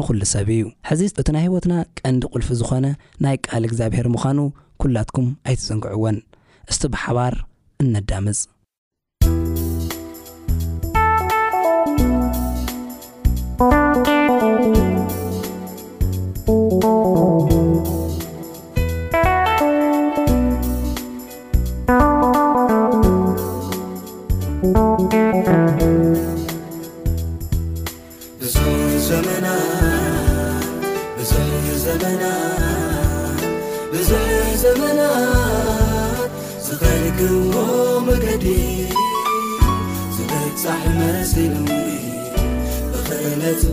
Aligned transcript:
ንዅሉ 0.00 0.20
ሰብ 0.32 0.48
እዩ 0.54 0.62
ሕዚ 0.88 1.00
እቲ 1.20 1.28
ናይ 1.34 1.42
ህይወትና 1.46 1.74
ቀንዲ 2.00 2.22
ቕልፊ 2.32 2.48
ዝኾነ 2.60 2.86
ናይ 3.24 3.36
ቃል 3.46 3.62
እግዚኣብሔር 3.68 4.06
ምዃኑ 4.14 4.38
ኲላትኩም 4.82 5.28
ኣይትዘንግዕዎን 5.48 6.18
እስቲ 6.72 6.82
ብሓባር 6.94 7.34
እነዳምዝ 7.84 8.38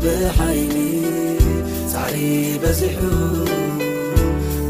ብሓይኒ 0.03 0.75
ሳዕሪ 1.91 2.17
በዚሑ 2.61 2.99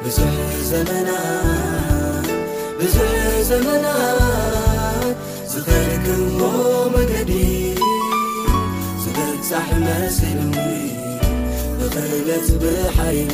ብዙ 0.03 0.17
ዘናት 0.71 2.27
ብዙ 2.79 2.95
ዘመናት 3.49 5.13
ዝኸርግሞ 5.53 6.39
መገዲ 6.95 7.31
ዝገሳሕ 9.03 9.67
ለስኒ 9.85 10.35
ብኸእለት 11.79 12.47
ብሓይሊ 12.61 13.33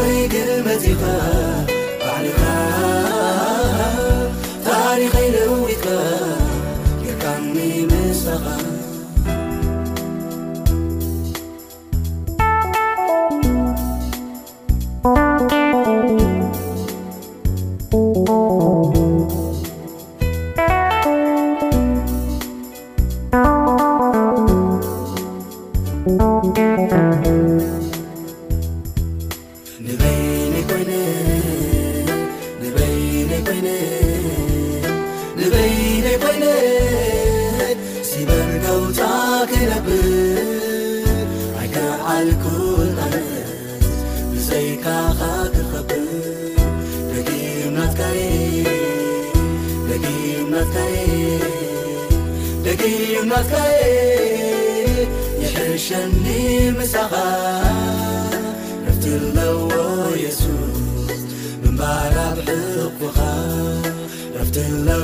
ويجل 0.00 0.60
مدبا 0.66 1.77
ደከ 52.64 52.82
يሕሸኒ 55.42 56.26
ምሳኻ 56.78 57.12
ረፍት 58.86 59.04
ለዎ 59.36 59.60
የሱስ 60.24 61.22
ብኻ 63.00 63.20
ረት 64.38 64.56
ዎ 64.96 64.98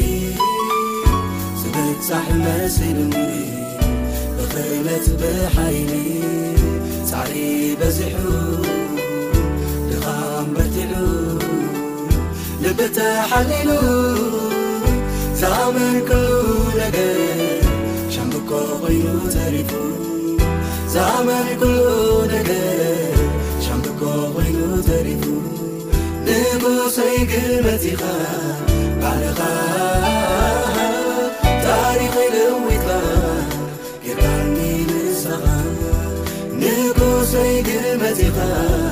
ዝብሳሕ 1.60 2.26
መስይን 2.42 2.98
ብክለት 4.36 5.06
ብሓይኒ 5.20 5.92
ሳዕሪ 7.10 7.34
በዚሑ 7.80 8.22
ድኻምበትሉ 9.90 10.92
ንብተሓሊሉ 12.62 13.70
ዛመርኩ 15.42 16.10
ነ 16.78 16.92
ሻኮ 18.14 18.42
ኮይኑ 18.82 19.06
ተሪቱ 19.36 19.72
ዛመርኩ 20.94 21.62
ነ 22.32 22.46
ሻምኮ 23.66 24.02
ኮይሉ 24.36 24.60
ተሪቱ 24.90 25.22
لمتق 26.68 28.04
بعل 29.02 29.24
تعريخ 31.62 32.14
لوتق 32.16 32.88
كن 34.04 34.20
لس 34.88 35.24
نبسيجلمتقة 36.54 38.83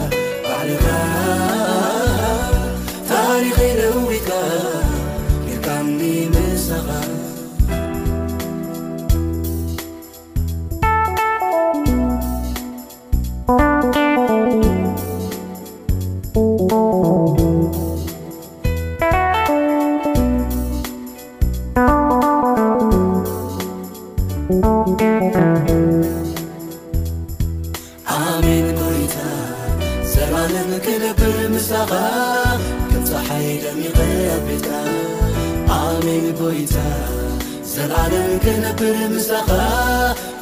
ዘላዕድንክነብ 37.75 38.81
ምሳኽ 39.13 39.49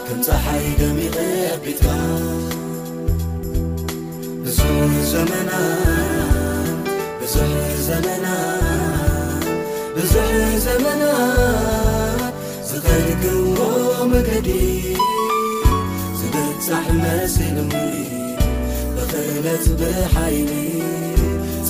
ክምፃሓይገሚቐ 0.07 1.17
ዕቢትካ 1.57 1.85
ብዙ 4.45 4.59
ዘመና 5.13 5.51
ብዙ 7.21 7.35
ዘመና 7.89 8.27
ብዙሕ 9.97 10.33
ዘመና 10.67 11.05
ዝኸልግንዎ 12.71 13.61
መገዲ 14.15 14.49
ዝግርሳሕ 16.23 16.85
ነስልሙይ 17.05 17.99
ብኽእለት 18.97 19.67
ብሓይኒ 19.83 20.51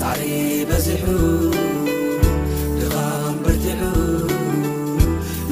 ፃዕሪ 0.00 0.22
በዚሑ 0.70 1.04
ድኻም 2.80 3.36
በቲዑ 3.44 4.09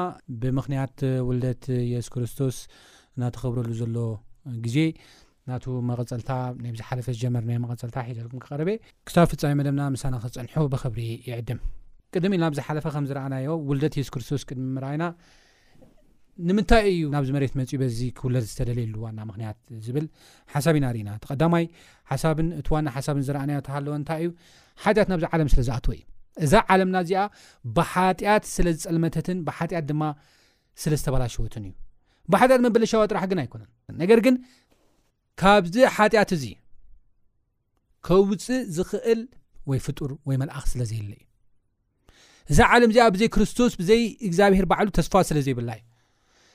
ብምኽንያት 0.43 0.99
ውልደት 1.29 1.65
የሱ 1.93 2.09
ክርስቶስ 2.15 2.57
እናተኸብረሉ 3.17 3.71
ዘሎ 3.79 3.97
ግዜ 4.65 4.77
ናቱ 5.51 5.65
መቐፀልታ 5.89 6.33
ናይ 6.63 6.71
ብዝሓለፈ 6.75 7.07
ዝጀመርዮ 7.17 7.57
መቐፀልታ 7.65 7.97
ሒዘርኩም 8.09 8.41
ክቐረበ 8.45 8.71
ክሳብ 9.09 9.27
ፍፃሚ 9.31 9.53
መደብና 9.61 9.83
ምሳና 9.95 10.15
ክፀንሑ 10.25 10.55
ብክብሪ 10.75 11.03
ይዕድም 11.29 11.59
ቅድሚ 12.15 12.33
ኢ 12.39 12.41
ናብዝሓለፈ 12.45 12.87
ከምዝረኣናዮ 12.97 13.49
ውልደት 13.71 13.97
የሱስ 13.99 14.13
ክርስቶስ 14.17 14.45
ቅድሚ 14.51 14.67
ምርኣይና 14.77 15.05
ንምንታይ 16.49 16.87
እዩ 16.93 17.03
ናብዚ 17.15 17.31
መሬት 17.37 17.55
መፅኡ 17.61 17.77
በዚ 17.83 17.99
ክውለር 18.19 18.45
ዝተደልየሉዋና 18.51 19.19
ምክንያት 19.31 19.59
ዝብል 19.87 20.07
ሓሳብ 20.55 20.75
ኢናርኢና 20.81 21.11
ተቀዳማይ 21.25 21.67
ሓሳብን 22.13 22.49
እቲዋኒ 22.61 22.87
ሓሳብን 22.99 23.27
ዝረኣናዮ 23.31 23.61
ተሃለዎ 23.69 23.95
እንታይ 24.03 24.23
እዩ 24.25 24.31
ሓደት 24.85 25.11
ናብዚ 25.13 25.25
ዓለም 25.35 25.51
ስለዝኣትወ 25.55 25.93
እዩ 25.99 26.01
እዛ 26.45 26.53
ዓለምና 26.73 26.97
እዚኣ 27.05 27.23
ብሓጢኣት 27.77 28.45
ስለ 28.55 28.67
ዝፀልመተትን 28.83 29.39
ብሓጢኣት 29.47 29.85
ድማ 29.91 30.03
ስለ 30.83 30.93
ዝተበላሸወትን 31.01 31.65
እዩ 31.69 31.73
ብሓጢኣት 32.33 32.63
መበለሻዋ 32.67 33.03
ጥራሕ 33.11 33.25
ግን 33.31 33.39
ኣይኮነን 33.43 33.71
ነገር 34.03 34.19
ግን 34.27 34.37
ካብዚ 35.43 35.77
ሓጢኣት 35.97 36.31
እዚ 36.37 36.45
ከውፅእ 38.09 38.47
ዝኽእል 38.77 39.21
ወይ 39.71 39.79
ፍጡር 39.87 40.11
ወይ 40.29 40.37
መልኣኽ 40.43 40.65
ስለዘይለ 40.73 41.11
እዩ 41.21 41.25
እዛ 42.53 42.61
ዓለም 42.75 42.91
እዚኣ 42.93 43.05
ብዘይ 43.15 43.29
ክርስቶስ 43.35 43.73
ብዘይ 43.81 44.03
እግዚኣብሄር 44.29 44.67
ባዕሉ 44.71 44.89
ተስፋ 44.99 45.15
ስለ 45.31 45.39
ዘይብላ 45.47 45.71
እዩ 45.81 45.85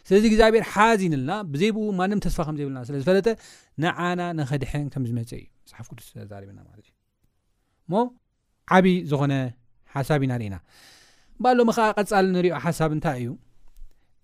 ስለዚ 0.07 0.23
እግዚኣብሔር 0.31 0.63
ሓዚንልና 0.71 1.31
ብዘይብኡ 1.51 1.83
ማንም 1.99 2.19
ተስፋ 2.25 2.39
ከምዘይብልና 2.47 2.79
ስለዝፈለጠ 2.87 3.27
ንዓና 3.83 4.21
ነኸድሐን 4.39 4.87
ከምዝመፅእ 4.95 5.39
እዩ 5.43 5.47
መፅሓፍ 5.65 5.87
ቅዱስርብና 5.91 6.59
ማለትእዩ 6.69 6.91
ሞ 7.93 8.03
ዓብይ 8.75 8.95
ዝኾነ 9.11 9.33
ሓብኢናና 10.07 10.55
በሎም 11.43 11.69
ከኣ 11.77 11.85
ቀፃል 11.99 12.25
ንሪዮ 12.35 12.51
ሓሳብ 12.65 12.91
እንታይ 12.97 13.17
እዩ 13.21 13.29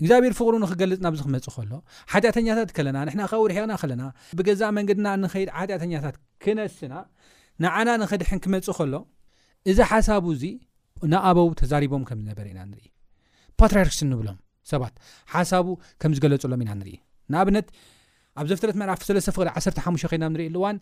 እግዚኣብሄር 0.02 0.34
ፍቅሪ 0.40 0.54
ንኽገልፅና 0.64 1.08
ብዚ 1.14 1.22
ክመፅ 1.26 1.48
ከሎ 1.56 1.72
ሓጢኣተኛታት 2.12 2.70
ከለና 2.78 2.98
ሕና 3.14 3.24
ከውርሒቕና 3.32 3.74
ከለና 3.82 4.04
ብገዛእ 4.38 4.72
መንገድና 4.78 5.08
ንኸይድ 5.24 5.50
ሓጢኣኛታት 5.58 6.16
ክነስና 6.44 6.94
ንዓና 7.64 7.90
ንኸድሕን 8.04 8.40
ክመፅ 8.46 8.68
ኸሎ 8.78 8.94
እዚ 9.72 9.80
ሓሳቡ 9.92 10.26
እዚ 10.38 10.44
ንኣበው 11.12 11.50
ተዛሪቦም 11.62 12.04
ከምዝነበረ 12.10 12.46
ኢናኢፓርርክስ 12.54 14.00
ብሎምሰትሓሳ 14.22 15.52
ምዝገለፀሎምኢናንኣብነት 16.14 17.68
ኣብ 18.42 18.46
ዘፍረት 18.52 18.76
ፍለፍቅሪእ 19.06 19.54
1ሓይኢ 19.94 20.52
ዋን 20.66 20.78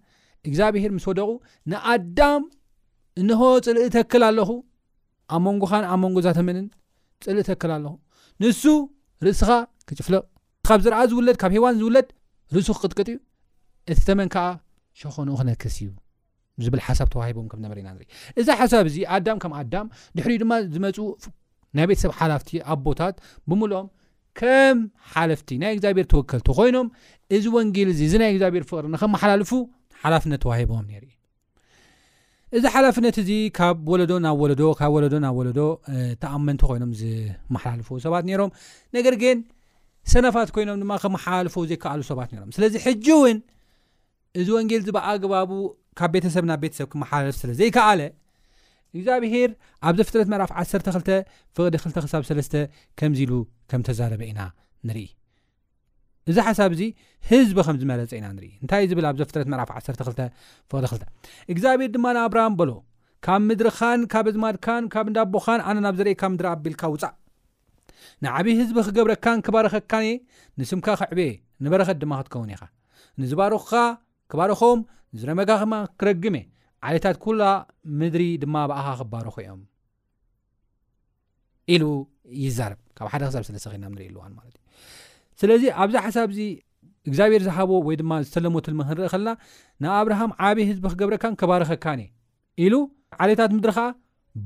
ግዚኣብሄር 0.53 0.91
ምስ 0.98 1.05
ወደቑ 1.12 1.29
ንኣዳም 1.72 2.41
እንኸወፅርእተክል 3.22 4.24
ኣለኹ 4.29 4.50
ኣብ 5.36 5.41
መንጎኻን 5.48 5.86
ኣብ 5.93 6.00
መንጎ 6.03 6.15
እዛ 6.21 6.27
ተመንን 6.38 6.65
ፅሊእ 7.24 7.45
ተክል 7.50 7.71
ኣለኹም 7.75 8.00
ንሱ 8.41 8.62
ርእስኻ 9.25 9.50
ክጭፍለቕ 9.89 10.24
ካብ 10.67 10.79
ዝረኣ 10.86 11.00
ዝውለድ 11.12 11.38
ካብ 11.41 11.51
ሂዋን 11.57 11.75
ዝውለድ 11.81 12.07
ርእሱ 12.55 12.67
ክቅጥቅጥ 12.77 13.07
እዩ 13.13 13.17
እቲ 13.91 14.00
ተመን 14.09 14.27
ከዓ 14.33 14.45
ሸኾኑኡ 15.00 15.36
ክነክስ 15.41 15.77
እዩ 15.83 15.89
ዝብል 16.65 16.81
ሓሳብ 16.88 17.07
ተዋሂቦም 17.13 17.48
ከምነበረኢና 17.51 17.89
ንርኢ 17.95 18.07
እዚ 18.41 18.48
ሓሳብ 18.62 18.86
እዚ 18.91 18.98
ኣዳም 19.17 19.38
ከም 19.43 19.53
ኣዳም 19.59 19.88
ድሕሪ 20.17 20.33
ድማ 20.41 20.51
ዝመፁ 20.74 20.98
ናይ 21.77 21.86
ቤተሰብ 21.91 22.12
ሓላፍቲ 22.19 22.50
ኣ 22.71 22.77
ቦታት 22.88 23.15
ብምልኦም 23.50 23.88
ከም 24.39 24.77
ሓለፍቲ 25.13 25.50
ናይ 25.63 25.71
እግዚኣብሔር 25.75 26.07
ተወከልቲ 26.13 26.48
ኮይኖም 26.59 26.88
እዚ 27.38 27.45
ወንጌል 27.57 27.89
እዚ 27.93 28.01
እዚ 28.09 28.15
ናይ 28.24 28.31
እግዚኣብሔር 28.36 28.65
ፍቅሪ 28.71 28.83
ንኸመሓላልፉ 28.95 29.51
ሓላፍነት 30.03 30.41
ተዋሂቦዎም 30.45 30.86
ነር 30.91 31.03
እ 31.09 31.13
እዚ 32.58 32.63
ሓላፍነት 32.74 33.15
እዚ 33.22 33.29
ካብ 33.58 33.82
ወለዶ 33.91 34.12
ናብ 34.25 34.38
ወለዶ 34.44 34.62
ካብ 34.79 34.91
ወለዶ 34.96 35.15
ናብ 35.25 35.36
ወለዶ 35.39 35.60
ተኣመንቲ 36.22 36.62
ኮይኖም 36.70 36.91
ዝመሓላልፈ 37.01 37.89
ሰባት 38.06 38.24
ነይሮም 38.29 38.51
ነገር 38.98 39.15
ግን 39.24 39.38
ሰነፋት 40.13 40.50
ኮይኖም 40.56 40.77
ድማ 40.84 40.94
ከመሓላልፎ 41.03 41.56
ዘይከኣሉ 41.72 42.01
ሰባት 42.12 42.29
ነይሮም 42.34 42.50
ስለዚ 42.58 42.74
ሕጂ 42.86 43.06
እውን 43.18 43.38
እዚ 44.39 44.48
ወንጌል 44.58 44.82
ዝበኣ 44.88 45.06
ኣግባቡ 45.13 45.51
ካብ 46.01 46.12
ቤተሰብ 46.15 46.44
ናብ 46.51 46.60
ቤተሰብ 46.65 46.88
ክመሓላልፍ 46.94 47.38
ስለዘይከኣለ 47.44 48.01
እግዚኣብሄር 48.98 49.50
ኣብ 49.88 49.96
ዘፍጥረት 50.01 50.27
መራፍ 50.34 50.53
ዓተ2ልተ 50.62 51.10
ፍቅዲ 51.58 51.75
2ልተ 51.86 51.98
ክሳብ 52.06 52.24
ሰለስተ 52.32 52.56
ከምዚ 53.01 53.22
ኢሉ 53.27 53.34
ከም 53.70 53.82
ተዛረበ 53.89 54.22
ኢና 54.32 54.39
ንርኢ 54.89 55.08
እዚ 56.29 56.38
ሓሳብ 56.45 56.71
እዚ 56.75 56.81
ህዝቢ 57.29 57.57
ከምዝመለፀ 57.67 58.12
ኢና 58.17 58.25
ንርኢ 58.36 58.50
እንታይ 58.63 58.83
ዚብል 58.89 59.05
ኣብ 59.09 59.15
ዘፍትረት 59.19 59.48
መዕራፍ 59.51 59.69
12 59.77 60.19
ፍቅ2 60.71 61.05
እግዚኣብሔር 61.51 61.89
ድማ 61.95 62.05
ንኣብርሃም 62.17 62.53
በሎ 62.59 62.71
ካብ 63.27 63.41
ምድሪኻን 63.50 64.01
ካብ 64.12 64.25
ኣዝማድካን 64.31 64.83
ካብ 64.93 65.07
እዳቦኻን 65.12 65.62
ኣነ 65.69 65.77
ናብ 65.86 65.95
ዘርእ 66.00 66.15
ካብ 66.21 66.31
ምድሪ 66.36 66.51
ኣቢልካ 66.53 66.83
ውፃእ 66.93 67.13
ንዓብዪ 68.24 68.53
ህዝቢ 68.59 68.77
ክገብረካን 68.88 69.39
ክበረኸካእ 69.48 70.09
ንስምካ 70.59 70.88
ክዕብ 71.01 71.19
ንበረኸት 71.65 71.98
ድማ 72.03 72.13
ክትከውን 72.19 72.50
ኢኻ 72.55 72.62
ንዝባርኽኻ 73.21 73.71
ክባርኹም 74.31 74.79
ዝረመጋኸማ 75.19 75.74
ክረግሜእ 76.00 76.45
ዓለታት 76.88 77.17
ኩላ 77.25 77.41
ምድሪ 78.01 78.24
ድማ 78.43 78.55
ብኣኻ 78.71 78.88
ክባርኹ 79.01 79.36
እዮም 79.45 79.62
ኢሉ 81.75 81.83
ይዛረብ 82.45 82.79
ካብ 82.98 83.07
ሓደ 83.13 83.21
ክሳብ 83.29 83.43
ስለተኪልና 83.50 83.86
ንሪኢ 83.93 84.07
ኣልዋን 84.12 84.33
ማለት 84.39 84.55
እዩ 84.55 84.59
ስለዚ 85.41 85.63
ኣብዚ 85.81 85.96
ሓሳብ 86.05 86.29
ዚ 86.38 86.41
እግዚኣብሔር 87.10 87.41
ዝሃቦ 87.48 87.69
ወይ 87.88 87.96
ድማ 88.01 88.12
ዝሰለሞ 88.24 88.55
ትልሚ 88.65 88.79
ክንርኢ 88.88 89.08
ከለና 89.13 89.29
ናይ 89.84 89.91
ኣብርሃም 90.00 90.31
ዓብዪ 90.48 90.63
ህዝቢ 90.69 90.86
ክገብረካ 90.93 91.24
ከባር 91.41 91.63
ኸካኒ 91.69 92.01
እ 92.10 92.65
ኢሉ 92.65 92.74
ዓለታት 93.24 93.51
ምድሪ 93.58 93.72
ከኣ 93.77 93.86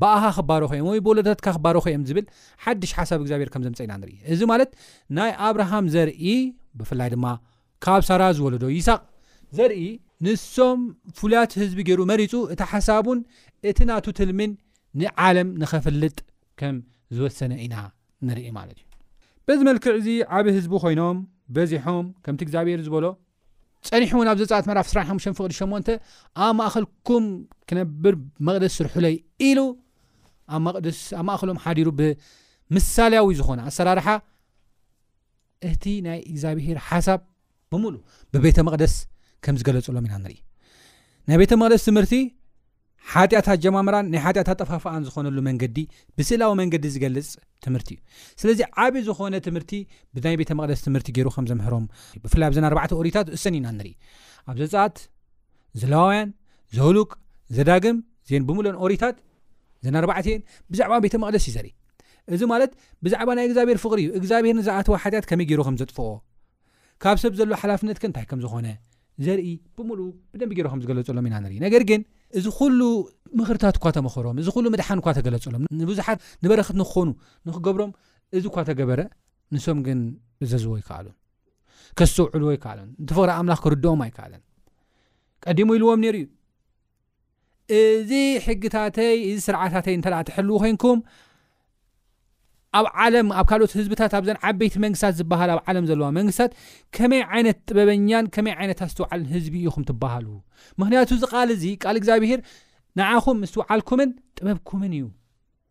በኣኻ 0.01 0.25
ክባርክ 0.37 0.71
እዮም 0.75 0.87
ወይ 0.91 0.99
ብወለዳታትካ 1.05 1.47
ክባርኸ 1.57 1.85
እዮም 1.93 2.03
ዝብል 2.09 2.25
ሓድሽ 2.65 2.91
ሓሳብ 2.99 3.19
እግዚኣብሔር 3.23 3.49
ከም 3.53 3.63
ዘምፀ 3.65 3.79
ኢና 3.85 3.93
ንርኢ 4.03 4.13
እዚ 4.33 4.41
ማለት 4.51 4.69
ናይ 5.17 5.31
ኣብርሃም 5.47 5.87
ዘርኢ 5.95 6.23
ብፍላይ 6.79 7.09
ድማ 7.15 7.25
ካብ 7.85 8.01
ሳራ 8.09 8.21
ዝወለዶ 8.37 8.65
ይሳቅ 8.77 9.01
ዘርኢ 9.57 9.81
ንሶም 10.27 10.79
ፍሉያት 11.19 11.51
ህዝቢ 11.61 11.79
ገይሩ 11.89 11.99
መሪፁ 12.13 12.33
እቲ 12.53 12.61
ሓሳቡን 12.73 13.19
እቲ 13.71 13.79
ናቱ 13.91 14.05
ትልምን 14.21 14.53
ንዓለም 15.01 15.49
ንኸፍልጥ 15.63 16.17
ከም 16.61 16.77
ዝወሰነ 17.17 17.53
ኢና 17.65 17.75
ንርኢ 18.29 18.47
ማለት 18.59 18.77
እዩ 18.81 18.87
በዚ 19.47 19.59
መልክዕ 19.69 19.91
እዚ 19.99 20.07
ኣብ 20.37 20.45
ህዝቢ 20.57 20.73
ኮይኖም 20.83 21.17
በዚሖም 21.55 22.05
ከምቲ 22.25 22.41
እግዚኣብሄር 22.47 22.79
ዝበሎ 22.85 23.05
ፀኒሑን 23.87 24.27
ኣብ 24.31 24.37
ዘፃባት 24.41 24.65
መራፍ 24.69 24.87
ስራሓ 24.91 25.09
ፍቅዲ 25.39 25.53
ሸን 25.57 25.71
ኣብ 26.45 26.51
ማእኸልኩም 26.59 27.25
ክነብር 27.69 28.15
መቕደስ 28.47 28.73
ስርሑለይ 28.79 29.15
ኢሉ 29.47 29.59
ብኣብ 29.73 30.61
ማእኸሎም 31.29 31.57
ሓዲሩ 31.63 31.87
ብምሳለያዊ 31.99 33.29
ዝኮነ 33.39 33.59
ኣሰራርሓ 33.71 34.07
እቲ 35.71 35.83
ናይ 36.07 36.19
እግዚኣብሄር 36.31 36.79
ሓሳብ 36.87 37.19
ብሙሉ 37.73 37.93
ብቤተ 38.33 38.57
መቕደስ 38.67 38.95
ከም 39.43 39.55
ዝገለፀሎም 39.59 40.07
ኢና 40.07 40.13
ንርኢ 40.25 40.37
ናይ 41.27 41.37
ቤተ 41.41 41.51
መቅደስ 41.61 41.83
ትምህርቲ 41.89 42.15
ሓጢኣታት 43.11 43.59
ጀማምራን 43.63 44.05
ናይ 44.11 44.19
ሓጢአታት 44.25 44.57
ጠፋፋኣን 44.63 45.03
ዝኮነሉ 45.07 45.37
መንገዲ 45.47 45.77
ብስእላዊ 46.17 46.51
መንገዲ 46.59 46.85
ዝገልፅ 46.93 47.27
ትምህርቲ 47.65 47.89
እዩ 47.95 47.97
ስለዚ 48.41 48.59
ዓብ 48.83 48.95
ዝኮነ 49.07 49.35
ትምህርቲ 49.47 49.71
ብናይ 50.15 50.35
ቤተ 50.41 50.51
መቅደስ 50.59 50.81
ትምህርቲ 50.87 51.09
ገይሩ 51.17 51.29
ከምዘምሮምብፍላ 51.35 52.43
ብዘናዕተ 52.53 52.93
ሪታት 53.07 53.27
እሰን 53.37 53.55
ኢናንርኢ 53.59 53.91
ኣብዘፃት 54.53 54.95
ዘለዋውያን 55.81 56.31
ዘህሉቅ 56.77 57.11
ዘዳግም 57.57 57.97
ን 58.39 58.43
ብሙን 58.49 58.67
ሪታት 58.93 59.15
ዘናርባዕን 59.87 60.41
ብዛዕባ 60.73 60.93
ቤተ 61.05 61.15
መቅደስ 61.25 61.45
ዩ 61.47 61.51
ዘርኢ 61.57 61.71
እዚ 62.35 62.41
ማት 62.51 62.71
ብዛዕባ 63.05 63.29
ናይ 63.37 63.45
እግዚብሔር 63.47 63.77
ፍቅሪዩ 63.83 64.07
እግዚኣብሔር 64.19 64.59
ዝኣትወ 64.67 64.95
ሓት 65.03 65.25
ከመይ 65.29 65.47
ገሩ 65.49 65.61
ከምዘጥፍኦ 65.67 66.07
ካብ 67.03 67.17
ሰብ 67.23 67.33
ዘሎ 67.39 67.49
ሓላፍነት 67.61 67.97
ንታይ 68.09 68.25
ከምዝኮነ 68.31 68.67
ዘርኢ 69.25 69.47
ብም 69.77 69.89
ብደ 70.33 70.41
ገከምዝገለሎም 70.59 71.25
ኢናኢነገር 71.29 71.83
ግን 71.89 72.01
እዚ 72.37 72.45
ኩሉ 72.59 72.79
ምክርታት 73.39 73.75
እኳ 73.79 73.85
ተመኽሮም 73.97 74.35
እዚ 74.41 74.47
ኩሉ 74.55 74.65
መድሓን 74.73 74.99
እኳ 75.01 75.07
ተገለፀሎም 75.17 75.63
ንብዙሓት 75.81 76.17
ንበረክት 76.43 76.75
ንክኾኑ 76.81 77.09
ንክገብሮም 77.47 77.91
እዚኳ 78.37 78.55
ተገበረ 78.69 79.01
ንሶም 79.53 79.79
ግን 79.87 79.99
ዘዝዎ 80.51 80.73
ይከኣሉን 80.81 81.15
ከስሰውዕልዎ 81.97 82.49
ይከኣሉን 82.55 82.87
ንትፍቅሪ 83.03 83.29
ኣምላኽ 83.39 83.59
ክርድኦም 83.65 84.01
ኣይከኣለን 84.05 84.41
ቀዲሙ 85.45 85.69
ኢልዎም 85.77 85.99
ነይሩ 86.05 86.15
እዩ 87.79 87.89
እዚ 87.99 88.11
ሕጊታተይ 88.45 89.13
እዚ 89.29 89.37
ስርዓታተይ 89.47 89.95
እንተኣ 89.97 90.17
ትሕልዉ 90.29 90.53
ኮንኩም 90.63 90.99
ኣብ 92.77 92.85
ዓለም 93.03 93.27
ኣብ 93.39 93.45
ካልኦት 93.49 93.71
ህዝብታት 93.79 94.13
ኣብዘ 94.17 94.29
ዓበይቲ 94.49 94.75
መንግስታት 94.85 95.13
ዝብሃል 95.19 95.49
ኣብ 95.55 95.59
ዓለም 95.69 95.85
ዘለዋ 95.89 96.07
መንግስትታት 96.17 96.51
ከመይ 96.97 97.21
ዓይነት 97.35 97.57
ጥበበኛን 97.69 98.25
ከመይ 98.35 98.53
ዓይነትት 98.59 98.81
ዝትውዓልን 98.91 99.27
ህዝቢ 99.33 99.53
እኢኹም 99.63 99.83
ትብሃል 99.89 100.25
ምክንያቱ 100.81 101.09
ዝቃል 101.23 101.49
ዚ 101.63 101.67
ካል 101.83 101.95
እግዚኣብሄር 102.01 102.39
ንዓኹም 102.99 103.37
ምስትውዓልኩምን 103.43 104.09
ጥበብኩምን 104.37 104.93
እዩ 104.97 105.05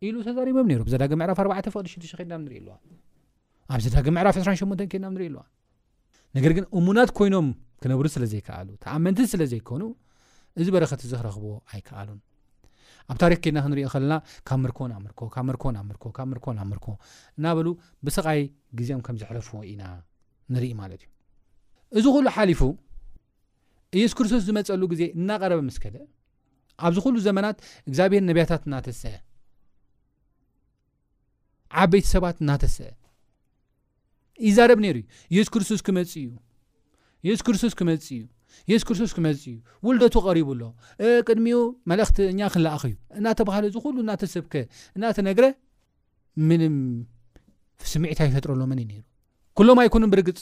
ኢሉ 0.07 0.15
ተዛሪቦም 0.27 0.69
ብዘዳግ 0.87 1.11
ምዕራፍ 1.21 1.39
4 1.45 1.69
ቅዲ6 1.95 2.15
ድናንኢ 2.29 2.55
ኣዋኣብዘዳ 3.67 4.03
ምዕራፍ 4.17 4.37
28 4.43 4.87
ከድናንርኢ 4.93 5.27
ኣለዋ 5.31 5.43
ነገር 6.37 6.51
ግን 6.57 6.65
እሙናት 6.77 7.09
ኮይኖም 7.19 7.47
ክነብሩ 7.83 8.05
ስለ 8.15 8.23
ዘይከኣሉ 8.33 8.69
ተኣመንቲ 8.85 9.19
ስለ 9.33 9.41
ዘይኮኑ 9.53 9.83
እዚ 10.61 10.67
በረከት 10.75 11.01
እዚ 11.05 11.11
ክረኽቦ 11.19 11.45
ኣይከኣሉን 11.71 12.19
ኣብ 13.11 13.17
ታሪክ 13.21 13.39
ኬድና 13.43 13.59
ክንሪኦ 13.65 13.87
ከለና 13.93 14.13
ካብ 14.47 14.59
ምርኮ 14.63 14.79
ናምርኮካብ 14.93 15.45
ምርኮ 15.47 15.63
ናብምርኮብ 15.77 16.15
ምርኮ 16.31 16.47
ናብምርኮ 16.59 16.87
እናበሉ 17.37 17.67
ብሰቓይ 18.05 18.41
ግዜኦም 18.79 19.01
ከም 19.05 19.15
ዝሕለፍዎ 19.21 19.57
ኢና 19.71 19.83
ንርኢ 20.53 20.71
ማለት 20.81 21.01
እዩ 21.03 21.99
እዚ 21.99 22.05
ኩሉ 22.15 22.25
ሓሊፉ 22.35 22.61
ኢየሱስ 23.97 24.15
ክርስቶስ 24.19 24.41
ዝመፀሉ 24.47 24.83
ግዜ 24.93 25.03
እናቀረበ 25.19 25.59
ምስ 25.67 25.77
ከደ 25.83 25.95
ኣብዚ 26.85 26.97
ኩሉ 27.05 27.15
ዘመናት 27.27 27.57
እግዚኣብሔር 27.89 28.23
ነብያታት 28.29 28.63
እናተስአ 28.69 29.13
ዓበይቲ 31.83 32.05
ሰባት 32.15 32.37
እናተስአ 32.43 32.89
ይዛረብ 34.47 34.79
ነይሩ 34.85 34.97
ዩ 35.35 35.37
የሱስክስቶስ 35.43 36.15
እዩየሱስ 37.23 37.43
ክርስቶስ 37.47 37.73
ክመፅ 37.79 38.05
እዩ 38.15 38.21
የሱ 38.69 38.81
ክርስቶስ 38.87 39.11
ክመፅ 39.17 39.35
እዩ 39.49 39.55
ውልደቱ 39.85 40.15
ቀሪቡሎ 40.27 40.61
ቅድሚኡ 41.27 41.59
መልእክቲ 41.91 42.17
እኛ 42.33 42.39
ክንለኣኺዩ 42.53 42.93
እናተባሃለ 43.19 43.65
ዝኩሉ 43.75 43.95
እናተ 44.05 44.29
ሰብከ 44.33 44.53
እናተ 44.97 45.17
ነግረ 45.27 45.45
ምንም 46.49 46.75
ስሚዒታይ 47.91 48.27
ይፈጥሮሎመን 48.31 48.79
እዩ 48.83 48.87
ነይሩ 48.91 49.01
ኩሎም 49.59 49.79
ኣይኮኑን 49.83 50.11
ብርግፅ 50.13 50.39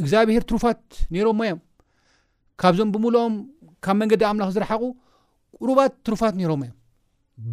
እግዚኣብሄር 0.00 0.42
ትሩፋት 0.50 0.82
ነይሮምሞ 1.14 1.40
እዮም 1.48 1.56
ካብዞም 2.62 2.90
ብምልኦም 2.94 3.34
ካብ 3.84 3.96
መንገዲ 4.02 4.22
ኣምላኽ 4.30 4.50
ዝረሓቑ 4.56 4.82
ቁሩባት 5.60 5.92
ትሩፋት 6.08 6.34
ነይሮሞ 6.40 6.62
እዮም 6.68 6.74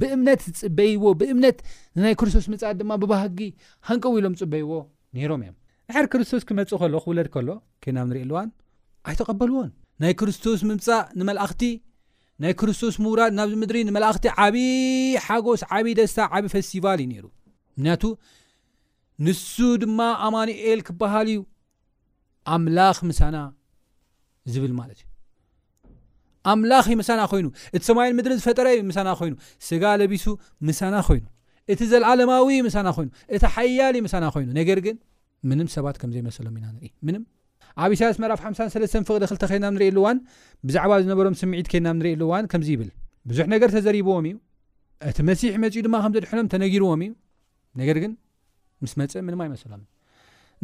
ብእምነት 0.01 0.41
ዝፅበይዎ 0.49 1.03
ብእምነት 1.21 1.57
ንናይ 1.97 2.13
ክርስቶስ 2.19 2.45
ምጻድ 2.53 2.75
ድማ 2.81 2.91
ብባህጊ 3.03 3.39
ሃንቀ 3.89 4.03
ው 4.11 4.15
ኢሎም 4.19 4.35
ዝፅበይዎ 4.39 4.71
ነይሮም 5.17 5.41
እዮም 5.45 5.55
ንሐር 5.89 6.05
ክርስቶስ 6.13 6.43
ክመፅእ 6.49 6.79
ከሎ 6.83 6.93
ክብለድ 7.05 7.27
ከሎ 7.35 7.49
ኬናብ 7.83 8.05
ንሪኢ 8.11 8.23
ኣልዋን 8.27 8.49
ኣይተቐበልዎን 9.09 9.69
ናይ 10.01 10.13
ክርስቶስ 10.19 10.59
ምምፃእ 10.69 11.01
ንመላእኽቲ 11.19 11.63
ናይ 12.43 12.53
ክርስቶስ 12.59 12.95
ምውራድ 13.03 13.31
ናብዚ 13.39 13.53
ምድሪ 13.61 13.77
ንመላእኽቲ 13.87 14.25
ዓብዪ 14.45 14.57
ሓጎስ 15.25 15.61
ዓብይዪ 15.77 15.93
ደስታ 15.99 16.19
ዓብዪ 16.37 16.47
ፌስቲቫል 16.55 16.99
እዩ 17.03 17.07
ነይሩ 17.11 17.25
ምክንያቱ 17.77 18.03
ንሱ 19.25 19.55
ድማ 19.81 19.99
ኣማኒኤል 20.27 20.79
ክበሃል 20.87 21.27
እዩ 21.33 21.37
ኣምላኽ 22.55 22.97
ምሳና 23.09 23.37
ዝብል 24.55 24.73
ማለት 24.79 24.97
እዩ 25.03 25.07
ኣምላኽ 26.51 26.85
ምሳና 27.01 27.21
ኮይኑ 27.31 27.45
እቲ 27.75 27.81
ሰማኤን 27.89 28.15
ምድሪ 28.17 28.33
ዝፈጠረዩ 28.41 28.77
ምሳና 28.89 29.09
ኮይኑ 29.19 29.33
ስጋ 29.67 29.83
ለቢሱ 30.01 30.25
ምሳና 30.69 30.95
ኮይኑ 31.07 31.23
እቲ 31.73 31.79
ዘለዓለማዊ 31.91 32.49
ምሳና 32.67 32.87
ኮይኑ 32.97 33.09
እቲ 33.35 33.43
ሓያል 33.55 33.95
ምሳና 34.07 34.25
ኮይኑነገር 34.35 34.79
ግን 34.87 34.97
ም 35.49 35.67
ሰባት 35.75 35.97
ምዘይመሎም 36.09 36.53
ኢናኢ 36.59 36.89
ኣብ 37.83 37.91
ኢሳያስ 37.95 38.17
መራፍ 38.23 38.39
53 38.49 38.99
ፍቅደ 39.09 39.23
ክልተ 39.31 39.43
ኸይና 39.51 39.65
ንሪኢየኣሉ 39.75 39.97
ዋን 40.05 40.17
ብዛዕባ 40.67 40.91
ዝነበሮም 41.03 41.35
ስምዒት 41.41 41.67
ኮና 41.73 41.87
ንሪእየሉ 41.97 42.21
ዋን 42.33 42.45
ከምዚ 42.51 42.69
ይብል 42.75 42.89
ብዙሕ 43.31 43.45
ነገር 43.53 43.69
ተዘሪብዎም 43.75 44.27
እዩ 44.29 44.35
እቲ 45.09 45.17
መሲሕ 45.29 45.53
መፅኡ 45.63 45.81
ድማ 45.87 45.95
ከምዘድሐኖም 46.05 46.51
ተነጊርዎም 46.53 47.03
እዩ 47.07 47.11
ነገር 47.81 47.99
ግን 48.05 48.13
ምስ 48.85 48.93
መፀ 49.01 49.11
ምንማ 49.27 49.41
ኣይመሰሎም 49.45 49.83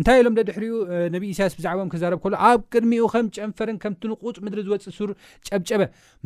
እንታይ 0.01 0.19
ኢሎም 0.21 0.35
ደድሕሪኡ 0.37 0.75
ነብ 1.13 1.23
እሳያስ 1.31 1.53
ብዛዕባም 1.57 1.89
ክዛረብ 1.93 2.19
ከሎ 2.21 2.35
ኣብ 2.49 2.59
ቅድሚኡ 2.73 3.07
ከም 3.13 3.25
ጨንፈርን 3.37 3.75
ከምቲ 3.83 4.03
ንቁፅ 4.11 4.37
ምድሪ 4.45 4.61
ዝወፅእ 4.67 4.93
ሱር 4.97 5.09
ጨብጨበ 5.47 5.81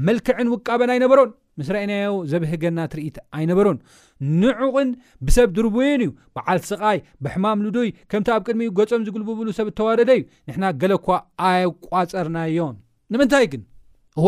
መልክዕን 0.08 0.50
ውቃበን 0.54 0.92
ኣይነበሮን 0.94 1.32
ምስ 1.60 1.70
ረአናዮ 1.76 2.12
ዘብህገና 2.32 2.80
ትርኢት 2.92 3.18
ኣይነበሮን 3.38 3.78
ንዕቕን 4.42 4.90
ብሰብ 5.28 5.50
ድርብዩን 5.58 6.02
እዩ 6.06 6.12
ብዓል 6.38 6.60
ስቓይ 6.70 7.00
ብሕማም 7.26 7.60
ሉዱይ 7.66 7.90
ከምቲ 8.14 8.30
ኣብ 8.36 8.42
ቅድሚኡ 8.50 8.72
ገጾም 8.80 9.04
ዝግልብብሉ 9.08 9.48
ሰብ 9.60 9.70
እተዋደደ 9.74 10.10
እዩ 10.20 10.24
ንሕና 10.50 10.66
ገለኳ 10.84 11.08
ኣይቋፀርናዮም 11.50 12.76
ንምንታይ 13.16 13.48
ግን 13.56 13.64
እወ 14.22 14.28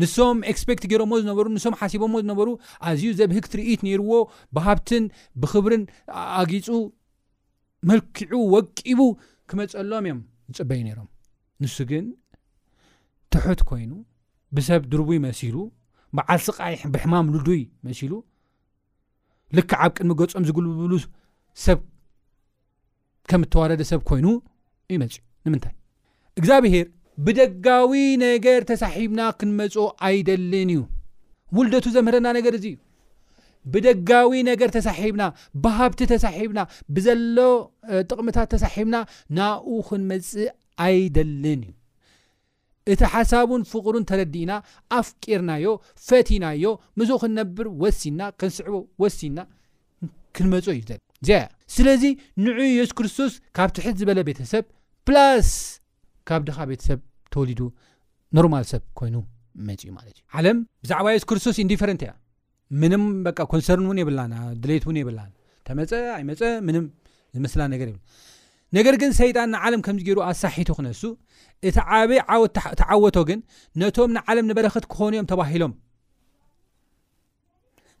ንሶም 0.00 0.38
ኤክስፖክት 0.52 0.84
ገይሮሞ 0.92 1.12
ዝነበሩ 1.24 1.46
ንሶም 1.56 1.74
ሓሲቦዎ 1.82 2.14
ዝነበሩ 2.24 2.48
ኣዝዩ 2.88 3.10
ዘብህግ 3.20 3.46
ትርኢት 3.52 3.80
ነይርዎ 3.88 4.12
ብሃብትን 4.58 5.04
ብክብርን 5.42 5.82
ኣጊፁ 6.40 6.66
መልክዑ 7.88 8.32
ወቂቡ 8.54 9.00
ክመፀሎም 9.50 10.04
እዮም 10.08 10.18
ዝፅበይ 10.56 10.80
ነይሮም 10.86 11.06
ንሱ 11.62 11.76
ግን 11.90 12.06
ትሑት 13.32 13.60
ኮይኑ 13.68 13.92
ብሰብ 14.56 14.80
ድርቡይ 14.92 15.18
መሲሉ 15.26 15.56
በዓል 16.16 16.40
ስቃይ 16.46 16.74
ብሕማም 16.94 17.26
ልዱይ 17.34 17.62
መሲሉ 17.86 18.12
ልክ 19.58 19.70
ዓብ 19.84 19.90
ቅድሚገጾም 19.96 20.44
ዝግልብሉ 20.48 20.92
ሰብ 21.64 21.78
ከም 23.30 23.42
እተዋለደ 23.46 23.82
ሰብ 23.92 24.00
ኮይኑ 24.10 24.26
ዩመፅዩ 24.94 25.22
ንምንታይ 25.46 25.74
እግዚኣብሄር 26.40 26.86
ብደጋዊ 27.24 27.92
ነገር 28.26 28.60
ተሳሒብና 28.70 29.20
ክንመፁ 29.38 29.74
ኣይደልን 30.08 30.70
እዩ 30.74 30.82
ውልደቱ 31.56 31.84
ዘምህረና 31.96 32.28
ነገር 32.38 32.54
እዚ 32.58 32.64
እዩ 32.74 32.76
ብደጋዊ 33.72 34.32
ነገር 34.50 34.68
ተሳሒብና 34.76 35.22
ብሃብቲ 35.64 36.00
ተሳሒብና 36.12 36.60
ብዘሎ 36.96 37.38
ጥቕምታት 38.10 38.48
ተሳሒብና 38.54 38.96
ናኡ 39.38 39.66
ክንመፅእ 39.88 40.48
ኣይደልን 40.86 41.60
እዩ 41.68 41.72
እቲ 42.92 43.02
ሓሳቡን 43.14 43.62
ፍቅሩን 43.72 44.04
ተረዲእና 44.10 44.52
ኣፍቂርናዮ 45.00 45.72
ፈቲናዮ 46.08 46.64
ምዝኡ 47.00 47.18
ክንነብር 47.24 47.66
ወሲና 47.82 48.20
ክንስዕቦ 48.40 48.74
ወሲና 49.04 49.38
ክንመፁ 50.38 50.66
እዩ 50.76 50.80
ዘ 50.90 50.96
እዚ 51.22 51.32
ስለዚ 51.74 52.04
ንዕ 52.44 52.56
የሱስ 52.78 52.92
ክርስቶስ 52.98 53.32
ካብ 53.58 53.70
ትሕት 53.76 53.96
ዝበለ 54.00 54.20
ቤተሰብ 54.28 54.64
ፕላስ 55.08 55.50
ካብ 56.30 56.42
ድኻ 56.48 56.58
ቤተሰብ 56.72 57.00
ተወሊዱ 57.34 57.60
ኖርማል 58.38 58.64
ሰብ 58.72 58.82
ኮይኑ 59.00 59.16
መፅ 59.68 59.82
ማለት 59.98 60.12
እዩ 60.18 60.22
ዓለም 60.38 60.58
ብዛዕባ 60.84 61.06
የሱ 61.14 61.24
ክርስቶስ 61.30 61.56
ኢንዲፈረንት 61.64 62.02
እያ 62.06 62.12
ምንም 62.82 63.04
ኮንሰርን 63.52 63.86
እውን 63.86 63.98
የብላና 64.00 64.34
ድሌት 64.62 64.84
እውን 64.86 64.96
የብላ 65.00 65.20
ተመፀ 65.68 65.92
ኣይመፀ 66.18 66.40
ም 66.66 66.76
ዝምስላ 67.36 67.62
ነገር 67.74 67.88
ብ 67.94 67.98
ነገር 68.76 68.94
ግን 69.02 69.10
ሰይጣን 69.18 69.48
ንዓለም 69.54 69.80
ከምዚገይሩ 69.86 70.18
ኣሳሒቱ 70.28 70.68
ክነሱ 70.78 71.00
እቲ 71.68 71.76
ዓብዪ 71.96 72.18
ዓወት 72.34 72.52
ተዓወቶ 72.80 73.16
ግን 73.28 73.38
ነቶም 73.82 74.10
ንዓለም 74.16 74.46
ንበረክት 74.50 74.84
ክኾኑ 74.92 75.08
እዮም 75.18 75.26
ተባሂሎም 75.32 75.72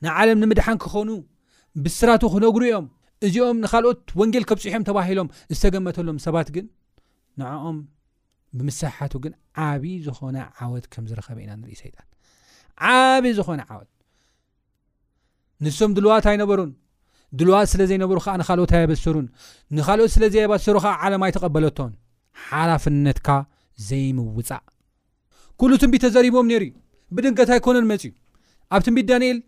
ንዓለም 0.06 0.38
ንምድሓን 0.42 0.78
ክኾኑ 0.84 1.08
ብስራቱ 1.84 2.22
ክነግሩ 2.34 2.62
እዮም 2.70 2.86
እዚኦም 3.28 3.58
ንካልኦት 3.64 4.02
ወንጌል 4.20 4.44
ከብፅሑዮም 4.50 4.84
ተባሂሎም 4.90 5.30
ዝተገመተሎም 5.56 6.18
ሰባት 6.26 6.48
ግን 6.56 6.66
ንዕኦም 7.40 7.78
ብምሳሓቱ 8.58 9.14
ግን 9.24 9.32
ዓብዪ 9.66 9.86
ዝኾነ 10.06 10.36
ዓወት 10.64 10.86
ከምዝረኸበ 10.92 11.38
ኢና 11.44 11.52
ንኢ 11.62 11.74
ይጣን 11.90 12.06
ዓብ 12.92 13.24
ዝኾነ 13.38 13.60
ዓወት 13.72 13.90
ንሶም 15.64 15.92
ድልዋት 15.96 16.26
ኣይነበሩን 16.30 16.70
ድልዋት 17.38 17.68
ስለ 17.72 17.80
ዘይነበሩ 17.90 18.18
ከዓ 18.24 18.32
ንካልኦት 18.40 18.72
ኣየበሰሩን 18.78 19.26
ንኻልኦት 19.76 20.12
ስለ 20.14 20.24
ዘየበሰሩ 20.34 20.76
ከዓ 20.84 20.92
ዓለማይ 21.06 21.32
ተቐበለቶን 21.36 21.92
ሓላፍነትካ 22.46 23.28
ዘይምውፃእ 23.88 24.62
ኩሉ 25.60 25.72
ትንቢት 25.82 26.02
ተዘሪቦም 26.06 26.46
ነሩ 26.52 26.62
እዩ 26.68 26.72
ብድንቀታ 27.16 27.50
ይኮኖን 27.58 27.86
መፅኡ 27.92 28.10
ኣብ 28.74 28.82
ትንቢት 28.86 29.06
ዳንኤል 29.10 29.38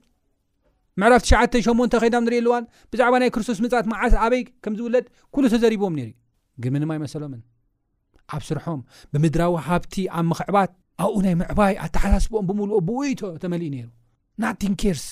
ምዕራፍ 1.00 1.22
ት8 1.30 1.96
ከይዳም 2.02 2.24
ንሪኢልዋን 2.26 2.64
ብዛዕባ 2.92 3.14
ናይ 3.22 3.30
ክርስቶስ 3.34 3.58
ምፃት 3.64 3.84
ማዓስ 3.92 4.14
ኣበይ 4.26 4.42
ከም 4.64 4.74
ዝውለድ 4.78 5.06
ኩሉ 5.34 5.44
ተዘሪቦም 5.54 5.94
ነይሩእዩ 5.98 6.16
ግን 6.62 6.72
ምንማ 6.76 6.90
ይመሰሎምን 6.98 7.40
ኣብ 8.34 8.42
ስርሖም 8.48 8.80
ብምድራዊ 9.14 9.54
ሃብቲ 9.68 9.94
ኣብ 10.18 10.24
ምክዕባት 10.32 10.70
ኣብኡ 11.04 11.14
ናይ 11.26 11.34
ምዕባይ 11.42 11.74
ኣተሓሳስቦኦም 11.86 12.46
ብምልኦ 12.50 12.78
ብውይቶ 12.88 13.22
ተመሊኢ 13.44 13.70
ነይሩ 13.76 13.88
ና 14.42 14.52
ርስ 14.96 15.06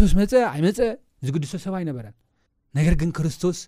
ሱስ 0.00 0.12
መፀአ 0.20 0.42
ኣይ 0.54 0.60
መፀአ 0.66 0.88
ዝግድሶ 1.26 1.52
ሰብ 1.64 1.74
ኣይነበረን 1.78 2.14
ነገር 2.78 2.94
ግን 3.00 3.10
ክርስቶስ 3.16 3.58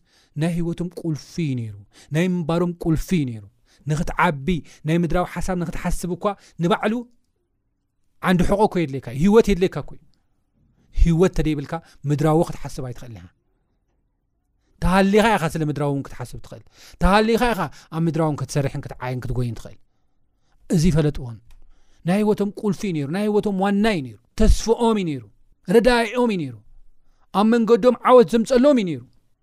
ናይ 0.42 0.50
ሂወቶም 0.59 0.88
ቁልፊ 1.00 1.33
እዩ 1.45 1.50
ነይሩ 1.61 1.76
ናይ 2.14 2.25
ምንባሮም 2.33 2.73
ቁልፊ 2.83 3.09
ዩ 3.21 3.25
ነይሩ 3.31 3.45
ንኽትዓቢ 3.90 4.47
ናይ 4.88 4.97
ምድራዊ 5.02 5.25
ሓሳብ 5.35 5.57
ንክትሓስብ 5.62 6.11
እኳ 6.16 6.25
ንባዕሉ 6.62 6.92
ዓንዲ 8.31 8.40
ሕቆ 8.50 8.61
ኮ 8.73 8.75
የድለካእዩ 8.83 9.19
ሂወት 9.31 9.47
የድለካ 9.52 9.76
እዩ 9.95 10.00
ሂወት 11.19 11.33
ተደይብልካ 11.38 11.75
ምድራዎ 12.09 12.40
ክትሓስብኣይትኽእል 12.49 13.12
ኒ 13.16 13.26
ተሃሊኻ 14.85 15.25
ኢኻ 15.37 15.44
ስለምድራዊ 15.55 15.90
እውን 15.92 16.05
ክትሓስብ 16.07 16.38
ትኽእልተሃኻ 16.44 17.59
ኢኻ 17.66 17.83
ኣብ 17.96 18.03
ምድራው 18.07 18.31
ክትሰር 18.40 18.66
ክዓይክትጎይ 18.85 19.48
ትኽእል 19.59 19.79
እዚ 20.75 20.85
ፈለጥዎን 20.96 21.37
ናይ 22.09 22.18
ሂወቶም 22.25 22.51
ቁልፊ 22.62 22.81
እዩ 22.96 23.05
ሩ 23.09 23.12
ናይ 23.18 23.25
ሂወቶም 23.31 23.57
ዋና 23.64 23.85
እዩ 23.94 24.03
ነይሩ 24.07 24.16
ተስፎኦም 24.40 24.96
ዩ 25.01 25.05
ነይሩ 25.11 25.22
ረዳኦም 25.75 26.31
እዩ 26.35 26.38
ነይሩ 26.42 26.55
ኣብ 27.40 27.46
መንገዶም 27.53 27.96
ዓወት 28.11 28.29
ዘምፀሎም 28.35 28.77
እዩ 28.81 28.85
ነይሩ 28.88 29.01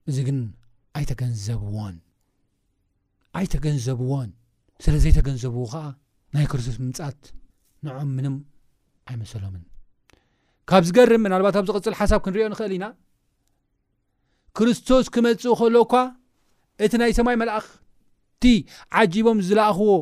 እዚ 0.10 0.18
ግን 0.28 0.40
ኣይተገንዘብዎን 1.00 1.96
ኣይተገንዘብዎን 3.40 4.30
ስለዘይተገንዘብዎ 4.84 5.64
ከዓ 5.74 5.84
ናይ 6.36 6.46
ክርስቶስ 6.52 6.78
ምምፃት 6.84 7.20
ንዖም 7.86 8.10
ምንም 8.18 8.36
ኣይመሰሎምን 9.10 9.64
ካብ 10.70 10.84
ዝገርም 10.88 11.24
ምናልባት 11.26 11.56
ኣብ 11.60 11.66
ዝቅፅል 11.70 11.94
ሓሳብ 12.00 12.20
ክንሪኦ 12.26 12.48
ንኽእል 12.54 12.74
ኢና 12.78 12.86
ክርስቶስ 14.58 15.06
ክመፅ 15.16 15.44
ከሎ 15.60 15.76
ኳ 15.92 16.06
እቲ 16.86 16.94
ናይ 17.02 17.12
ሰማይ 17.20 17.36
መላእኽቲ 17.42 18.44
ዓጂቦም 19.02 19.40
ዝለኣኽዎ 19.48 19.94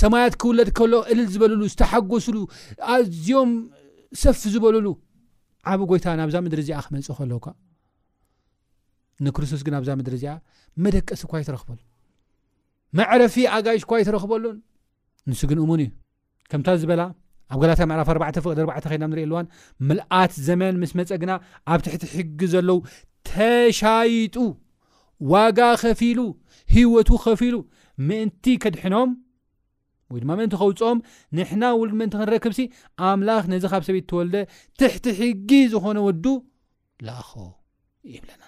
ሰማያት 0.00 0.34
ክውለድ 0.42 0.68
ከሎ 0.78 0.92
ዕልል 1.12 1.26
ዝበልሉ 1.34 1.60
ዝተሓጎሱሉ 1.72 2.36
ኣዝኦም 2.96 3.52
ሰፊ 4.20 4.42
ዝበሉሉ 4.54 4.86
ዓብ 5.72 5.80
ጎይታ 5.90 6.06
ናብዛ 6.20 6.36
ምድሪ 6.44 6.60
እዚኣ 6.64 6.78
ክመንፅእ 6.84 7.16
ከለውካ 7.18 7.46
ንክርስቶስ 9.24 9.62
ግን 9.66 9.74
ኣብዛ 9.78 9.90
ምድሪ 10.00 10.14
እዚኣ 10.18 10.32
መደቀሲ 10.84 11.22
ኳ 11.30 11.42
ተረክበሉ 11.48 11.78
መዕረፊ 12.98 13.34
ኣጋይሽ 13.56 13.82
ኳይ 13.90 14.04
ተረኽበሉን 14.08 14.56
ንስ 15.30 15.40
ግን 15.50 15.58
እሙን 15.64 15.80
እዩ 15.84 15.90
ከምታ 16.50 16.68
ዝበላ 16.82 17.02
ኣብ 17.52 17.58
ገላት 17.62 17.80
መዕራፍ 17.90 18.08
4 18.14 18.40
ፍቕድተ 18.44 18.82
ኸድናብ 18.92 19.10
ንሪእኢኣለዋን 19.12 19.46
ምልኣት 19.88 20.32
ዘመን 20.48 20.74
ምስ 20.82 20.92
መፀ 20.98 21.10
ግና 21.22 21.32
ኣብ 21.72 21.80
ትሕቲ 21.84 22.02
ሕጊ 22.14 22.40
ዘለው 22.54 22.78
ተሻይጡ 23.30 24.36
ዋጋ 25.32 25.60
ኸፊሉ 25.82 26.18
ሂወቱ 26.74 27.10
ኸፊሉ 27.24 27.54
ምእንቲ 28.08 28.44
ከድሕኖም 28.64 29.10
ወይ 30.12 30.20
ድማ 30.22 30.30
ምእንቲ 30.38 30.54
ከውፅኦም 30.60 30.98
ንሕና 31.38 31.62
ውሉድምእንቲ 31.80 32.14
ክንረክብሲ 32.20 32.60
ኣምላኽ 33.08 33.44
ነዚ 33.52 33.64
ካብ 33.72 33.82
ሰበይት 33.88 34.04
እተወልደ 34.06 34.34
ትሕቲ 34.80 35.06
ሕጊ 35.20 35.50
ዝኮነ 35.72 35.98
ወዱ 36.08 36.24
ላኣኾ 37.06 37.32
ይብለና 38.14 38.42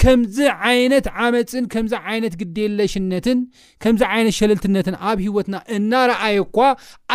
ከምዚ 0.00 0.38
ዓይነት 0.68 1.06
ዓመፅን 1.24 1.64
ከምዚ 1.72 1.92
ዓይነት 2.12 2.34
ግዴየለሽነትን 2.40 3.38
ከምዚ 3.82 4.02
ዓይነት 4.14 4.34
ሸለልትነትን 4.38 4.96
ኣብ 5.10 5.18
ሂወትና 5.26 5.56
እናረኣየ 5.76 6.38
እኳ 6.46 6.56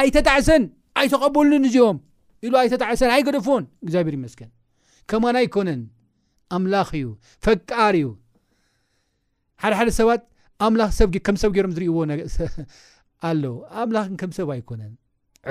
ኣይተጣዕሰን 0.02 0.64
ኣይተቐበሉንን 1.02 1.68
እዚኦም 1.70 2.00
ኢሉ 2.48 2.54
ኣይተጣዕሰን 2.64 3.12
ኣይገደፍዎን 3.16 3.66
እግዚኣብሔር 3.86 4.16
ይመስከን 4.20 4.50
ከማና 5.12 5.36
ኣይኮነን 5.44 5.82
ኣምላኽ 6.56 6.90
እዩ 7.00 7.08
ፈቃር 7.46 7.94
እዩ 8.00 8.08
ሓደሓደ 9.64 9.90
ሰባት 10.02 10.22
ኣምላኽ 10.66 10.90
ከም 11.28 11.36
ሰብ 11.42 11.52
ገይሮም 11.56 11.74
ዝርእእዎ 11.76 12.00
ኣሎ 13.30 13.44
ኣምላኽን 13.82 14.14
ከም 14.22 14.30
ሰብ 14.38 14.50
ኣይኮነን 14.56 14.94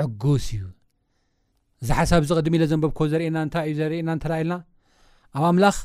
ዕጉስ 0.03 0.47
እዩ 0.55 0.63
እዚሓሳብ 1.83 2.23
ዚቅድሚ 2.31 2.55
ኢለ 2.59 2.65
ዘንበብ 2.73 2.93
ኮ 2.99 3.01
ዘርኤየና 3.13 3.37
ንታ 3.49 3.57
እዩ 3.69 3.73
ዘርእየና 3.81 4.11
እንተላ 4.17 4.33
ኢልና 4.43 4.55
ኣብ 5.39 5.45
ኣምላኽ 5.51 5.77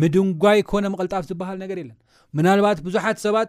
ምድንጓይ 0.00 0.60
ኮነ 0.70 0.84
ምቕልጣፍ 0.94 1.22
ዝበሃል 1.30 1.56
ነገር 1.64 1.76
የለን 1.82 1.98
ምናልባት 2.38 2.78
ብዙሓት 2.86 3.16
ሰባት 3.24 3.48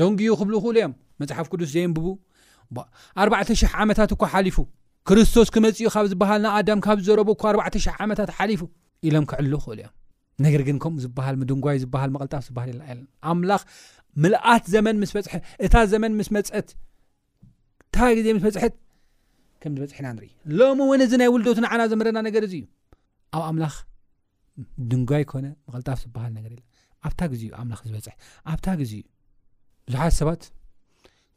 ደንጊኡ 0.00 0.30
ክብሉ 0.40 0.54
ክእሉ 0.64 0.74
እዮም 0.80 0.92
መፅሓፍ 1.22 1.46
ቅዱስ 1.52 1.68
ዘየንብቡኣዕተሽ00 1.74 3.70
ዓመታት 3.84 4.10
እኳ 4.16 4.22
ሓሊፉ 4.34 4.56
ክርስቶስ 5.08 5.48
ክመፅኡ 5.56 5.86
ካብ 5.94 6.04
ዝበሃል 6.12 6.40
ንኣዳም 6.46 6.80
ካብ 6.86 6.98
ዝዘረቡ 7.04 7.28
እ 7.38 7.40
4ዕ000 7.52 7.86
ዓመታት 8.04 8.30
ሓሊፉ 8.38 8.62
ኢሎም 9.08 9.24
ክዕል 9.32 9.46
ክእሉ 9.50 9.54
እዮም 9.76 9.92
ነገር 10.44 10.60
ግን 10.68 10.76
ከምኡ 10.82 10.98
ዝሃል 11.04 11.34
ድንጓይ 11.50 11.76
ዝበሃል 11.82 12.10
መቐልጣፍ 12.14 12.42
ዝብሃል 12.48 12.68
የ 12.72 12.96
ኣምላኽ 13.32 13.62
ምልኣት 14.22 14.64
ዘመን 14.74 14.96
ምስ 15.02 15.10
በፅሐት 15.16 15.42
እታ 15.66 15.74
ዘመን 15.92 16.12
ምስ 16.20 16.28
መፅአት 16.36 16.68
እታ 17.86 17.98
ግዜ 18.18 18.26
ምስ 18.36 18.42
በፅሐት 18.46 18.74
ከም 19.62 19.72
ዝበፅሕ 19.78 19.98
ኢና 20.00 20.06
ንርኢ 20.16 20.28
ሎሚ 20.58 20.80
እውን 20.86 21.00
እዚ 21.06 21.12
ናይ 21.20 21.28
ውልዶት 21.34 21.58
ንዓና 21.64 21.80
ዘምረና 21.92 22.18
ነገር 22.28 22.42
እዚ 22.48 22.54
እዩ 22.60 22.66
ኣብ 23.38 23.42
ኣምላኽ 23.50 23.74
ድንጓይ 24.92 25.24
ኮነ 25.32 25.46
መቐልጣፍ 25.68 25.98
ዝሃል 26.04 26.32
ነገር 26.38 26.52
ኣብታ 27.08 27.20
ግዜ 27.32 27.42
ዩ 27.48 27.52
ምላ 27.68 27.76
ዝበፅ 27.90 28.06
ኣብታ 28.52 28.66
ግዜ 28.80 28.92
እዩ 28.96 29.02
ብዙሓት 29.90 30.14
ሰባት 30.20 30.42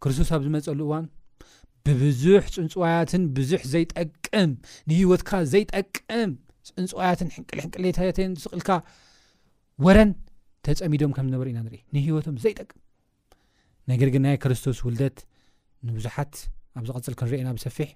ክርስቶስ 0.04 0.30
ኣብ 0.38 0.42
ዝመፀሉ 0.48 0.80
እዋን 0.88 1.06
ብብዙሕ 1.88 2.42
ፅንፅዋያትን 2.56 3.24
ብዙሕ 3.38 3.62
ዘይጠቅም 3.74 4.52
ንሂወትካ 4.90 5.32
ዘይጠቅም 5.54 6.32
እንፅዋያትን 6.82 7.30
ሕንቅልሕንቅሌን 7.36 8.34
ስቕልካ 8.44 8.70
ወረን 9.86 10.12
ተፀሚዶም 10.66 11.14
ከም 11.16 11.28
ዝነበሩ 11.30 11.48
ኢና 11.52 11.60
ንርኢ 11.66 11.80
ንሂወቶም 11.96 12.36
ዘይጠቅም 12.44 12.80
ነገር 13.92 14.10
ግን 14.14 14.22
ናይ 14.26 14.36
ክርስቶስ 14.44 14.78
ውልደት 14.88 15.18
ንብዙሓት 15.88 16.36
ኣብ 16.80 16.84
ዚቐፅል 16.90 17.16
ክንረአና 17.20 17.50
ብሰፊሕ 17.58 17.90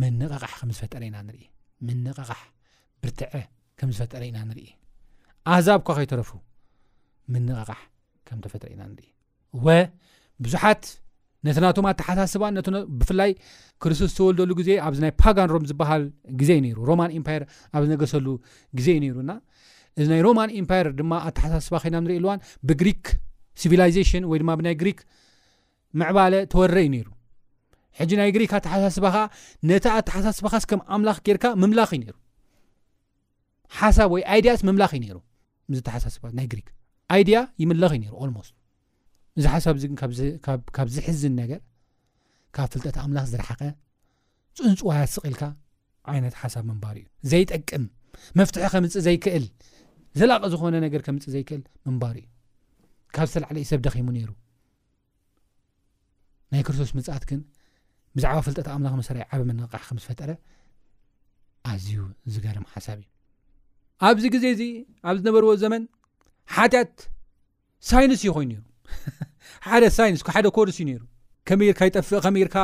ምነቕቃሕ 0.00 0.52
ከም 0.60 0.70
ዝፈጠረ 0.76 1.02
ኢና 1.08 1.18
ንኢ 1.28 1.40
ምነቕቃሕ 1.86 2.40
ብርትዐ 3.02 3.32
ከም 3.80 3.90
ዝፈጠረ 3.96 4.22
ኢና 4.30 4.38
ንርኢ 4.50 4.68
ኣሕዛብ 5.52 5.80
ኳ 5.88 5.96
ከይተረፉ 5.98 6.30
ምኒቕቃሕ 7.34 7.80
ከም 8.28 8.38
ተፈጥረ 8.46 8.68
ኢና 8.74 8.82
ንርኢ 8.92 9.08
ወ 9.66 9.68
ብዙሓት 10.44 10.82
ነቲ 11.46 11.58
ናቶም 11.64 11.86
ኣተሓሳስባ 11.90 12.44
ብፍላይ 13.00 13.30
ክርስቶስ 13.82 14.10
ዝተወልደሉ 14.14 14.50
ግዜ 14.60 14.70
ኣብዚ 14.86 14.98
ናይ 15.04 15.12
ፓጋንሮም 15.22 15.64
ዝበሃል 15.70 16.02
ግዜ 16.40 16.50
ዩሩ 16.70 16.78
ሮማን 16.90 17.12
ኤምፓይር 17.18 17.42
ኣብ 17.76 17.82
ዝነገሰሉ 17.86 18.26
ግዜ 18.78 18.88
እዩ 18.96 19.00
ነይሩና 19.04 19.32
እዚ 20.00 20.06
ናይ 20.12 20.20
ሮማን 20.26 20.50
ኤምፓይ 20.60 20.82
ድማ 20.98 21.12
ኣተሓሳስባ 21.28 21.74
ኸና 21.84 21.94
ንሪኢ 22.04 22.18
ልዋን 22.24 22.40
ብግሪክ 22.70 23.06
ሲቪላይዜሽን 23.62 24.24
ወይ 24.30 24.38
ድማ 24.42 24.50
ብናይ 24.60 24.76
ግሪክ 24.82 25.00
ምዕባለ 26.02 26.34
ተወረ 26.52 26.74
እዩ 26.84 26.90
ነይሩ 26.96 27.08
ሕጂ 28.00 28.10
ናይ 28.20 28.30
ግሪክ 28.36 28.52
ኣተሓሳስባ 28.60 29.06
ከዓ 29.14 29.24
ነታ 29.70 29.86
ኣተሓሳስባኻስ 30.00 30.66
ከም 30.72 30.82
ኣምላኽ 30.96 31.18
ጌርካ 31.28 31.44
ምምላኽ 31.64 31.90
ዩ 31.98 32.00
ነይሩ 32.04 32.16
ሓሳብ 33.80 34.10
ወይ 34.16 34.22
ይድያስ 34.36 34.62
ምምላኽ 34.70 34.92
ዩሩ 35.10 35.18
ሓሳስባ 35.96 36.24
ናይ 36.40 36.48
ሪ 36.58 36.62
ይድያ 37.18 37.38
ይምለኽ 37.62 37.92
ዩሩ 38.08 38.30
ስት 38.48 38.56
እዚ 39.38 39.44
ሓሳብ 39.54 39.74
እዚ 39.78 39.84
ግን 39.90 39.96
ካብ 40.76 40.88
ዝሕዝን 40.96 41.34
ነገር 41.42 41.60
ካብ 42.56 42.68
ፍልጠቲ 42.74 42.96
ኣምላኽ 43.04 43.26
ዝረሓቀ 43.32 43.60
ፅንፅዋያት 44.58 45.10
ስቅልካ 45.16 45.42
ዓይነት 46.12 46.34
ሓሳብ 46.42 46.64
መንባር 46.70 46.96
እዩ 47.00 47.06
ዘይጠቅም 47.32 47.84
መፍትሐ 48.38 48.64
ከምፅእ 48.74 49.02
ዘይክእል 49.06 49.44
ዘላቀ 50.20 50.42
ዝኾነ 50.52 50.74
ነገር 50.86 51.00
ከምፅእ 51.06 51.32
ዘይክእል 51.34 51.62
መንባር 51.86 52.16
እዩ 52.20 52.26
ካብ 53.16 53.26
ዝተላዕለ 53.30 53.56
እዩ 53.62 53.66
ሰብ 53.72 53.80
ደኺሙ 53.86 54.06
ነይሩ 54.16 54.30
ናይ 56.52 56.62
ክርስቶስ 56.68 56.90
መፅኣት 56.98 57.24
ግን 57.30 57.40
ብዛዕባ 58.16 58.38
ፍልጠቲ 58.46 58.66
ኣምላኽ 58.76 58.94
መሰርእ 59.00 59.24
ዓበመንቃሕ 59.34 59.82
ከም 59.88 59.98
ዝፈጠረ 60.04 60.30
ኣዝዩ 61.72 61.98
ዝገርም 62.34 62.66
ሓሳብ 62.72 62.98
እዩ 63.02 63.08
ኣብዚ 64.08 64.24
ግዜ 64.34 64.44
እዚ 64.54 64.62
ኣብ 65.08 65.16
ዝነበርዎ 65.20 65.50
ዘመን 65.64 65.82
ሓትያት 66.56 66.94
ሳይንስ 67.90 68.20
እዩ 68.24 68.30
ኮይኑ 68.36 68.52
ሩ 68.60 68.69
ሓደ 69.68 69.84
ሳይንስ 69.96 70.20
ሓደ 70.36 70.46
ኮልስ 70.56 70.76
እዩ 70.82 70.84
ነሩ 70.90 71.02
ከመርካ 71.48 71.80
ይጠፍእ 71.88 72.20
ከመርካ 72.26 72.56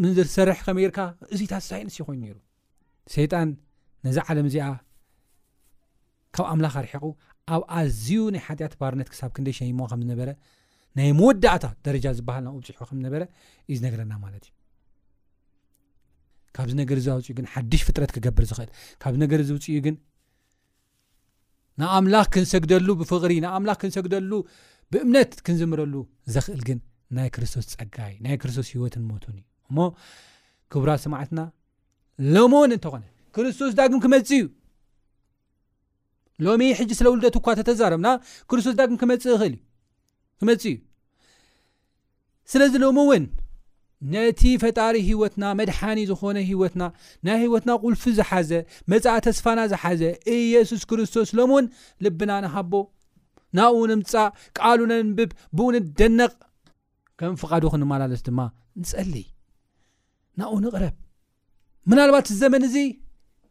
ምንዝሰርሕ 0.00 0.58
ከመርካ 0.66 0.98
እዚይታት 1.34 1.64
ሳይንስ 1.70 1.94
ይኮይኑ 2.00 2.20
ነሩ 2.28 2.36
ሰይጣን 3.14 3.48
ነዚ 4.06 4.16
ዓለም 4.32 4.46
እዚኣ 4.50 4.66
ካብ 6.36 6.46
ኣምላኽ 6.52 6.74
ኣርሕቁ 6.82 7.04
ኣብ 7.54 7.62
ኣዝዩ 7.78 8.08
ናይ 8.34 8.42
ሓጢኣት 8.46 8.74
ባርነት 8.80 9.08
ክሳብ 9.12 9.30
ክደይ 9.36 9.54
ሸሞዎ 9.58 9.86
ከምዝነበረ 9.92 10.28
ናይ 10.98 11.08
መወዳእታ 11.20 11.64
ደረጃ 11.86 12.04
ዝብሃል 12.18 12.42
ናብ 12.46 12.56
ፅሑ 12.80 12.90
ምዝነበ 12.96 13.14
እዩ 13.68 13.74
ዝነገረና 13.78 14.12
ማለት 14.24 14.44
እዩ 14.48 14.52
ካብዚ 16.56 16.72
ነገር 16.80 16.96
እዚ 17.00 17.06
ውፅኡ 17.18 17.30
ግን 17.38 17.46
ሓድሽ 17.52 17.80
ፍጥረት 17.88 18.10
ክገብር 18.16 18.44
ዝኽእል 18.50 18.70
ካብዚ 19.02 19.16
ነገር 19.24 19.40
ዝ 19.48 19.52
ውፅኡ 19.56 19.76
ግን 19.86 19.94
ንብኣምላኽ 21.80 22.26
ክንሰግደሉ 22.34 22.88
ብፍቅሪ 23.00 23.32
ናብ 23.44 23.54
ኣምላኽ 23.58 23.78
ክንሰግደሉ 23.82 24.30
ብእምነት 24.94 25.30
ክንዝምረሉ 25.44 25.94
ዘኽእል 26.32 26.60
ግን 26.66 26.78
ናይ 27.16 27.28
ክርስቶስ 27.34 27.66
ፀጋዩ 27.78 28.12
ናይ 28.24 28.36
ክርስቶስ 28.42 28.66
ሂወትን 28.74 29.02
ሞትን 29.10 29.34
እዩ 29.40 29.42
እሞ 29.70 29.78
ክቡራት 30.72 31.00
ስማዓትና 31.04 31.40
ሎሙ 32.34 32.52
እውን 32.58 32.72
እንተኾነ 32.76 33.04
ክርስቶስ 33.36 33.72
ዳግም 33.78 34.00
ክመፅ 34.04 34.30
እዩ 34.36 34.44
ሎሚ 36.46 36.62
ሕጂ 36.78 36.90
ስለ 36.98 37.06
ውልደት 37.12 37.36
እኳ 37.40 37.46
ተተዛረብና 37.60 38.08
ክርስቶስ 38.50 38.74
ዳግም 38.80 38.98
ኽእልክመፅ 39.02 40.64
እዩ 40.72 40.74
ስለዚ 42.52 42.72
ሎሚ 42.84 42.98
እውን 43.06 43.24
ነቲ 44.12 44.42
ፈጣሪ 44.62 44.96
ሂወትና 45.10 45.44
መድሓኒ 45.60 46.00
ዝኮነ 46.10 46.38
ሂወትና 46.50 46.82
ናይ 47.26 47.38
ሂወትና 47.44 47.72
ቁልፊ 47.84 48.02
ዝሓዘ 48.20 48.50
መፃኢ 48.92 49.14
ተስፋና 49.26 49.60
ዝሓዘ 49.72 50.02
እየሱስ 50.38 50.82
ክርስቶስ 50.92 51.30
ሎም 51.40 51.50
እውን 51.56 51.66
ልብና 52.06 52.32
ንሃቦ 52.46 52.72
ናኡንምፃእ 53.58 54.26
ቃሉ 54.58 54.78
ነንብብ 54.92 55.30
ብኡን 55.56 55.74
ደነቕ 55.98 56.34
ከም 57.20 57.34
ፍቃዱ 57.42 57.64
ክንመላለት 57.72 58.22
ድማ 58.28 58.40
ንፀልይ 58.82 59.26
ናኡንቕረብ 60.40 60.94
ምናልባት 61.90 62.28
ዘመን 62.42 62.62
እዚ 62.68 62.76